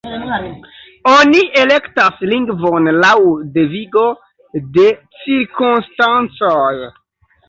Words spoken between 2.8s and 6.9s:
laŭ devigo de cirkonstancoj.